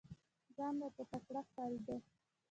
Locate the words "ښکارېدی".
1.47-1.97